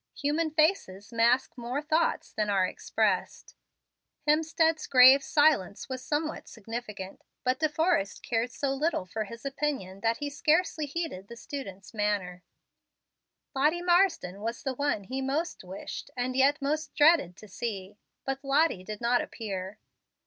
Human 0.15 0.49
faces 0.49 1.13
mask 1.13 1.55
more 1.59 1.79
thoughts 1.79 2.33
than 2.33 2.49
are 2.49 2.65
expressed. 2.65 3.55
Hemstead's 4.27 4.87
grave 4.87 5.23
silence 5.23 5.89
was 5.89 6.03
somewhat 6.03 6.47
significant; 6.49 7.21
but 7.43 7.59
De 7.59 7.69
Forrest 7.69 8.23
cared 8.23 8.51
so 8.51 8.73
little 8.73 9.05
for 9.05 9.25
his 9.25 9.45
opinion 9.45 9.99
that 9.99 10.17
he 10.17 10.27
scarcely 10.27 10.87
heeded 10.87 11.27
the 11.27 11.37
student's 11.37 11.93
manner. 11.93 12.41
Lottie 13.53 13.83
Marsden 13.83 14.41
was 14.41 14.63
the 14.63 14.73
one 14.73 15.03
he 15.03 15.21
most 15.21 15.63
wished, 15.63 16.09
and 16.17 16.35
yet 16.35 16.59
most 16.63 16.95
dreaded 16.95 17.37
to 17.37 17.47
see. 17.47 17.99
But 18.25 18.43
Lottie 18.43 18.83
did 18.83 19.01
not 19.01 19.21
appear. 19.21 19.77